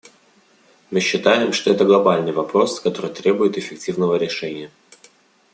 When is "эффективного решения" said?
3.59-4.71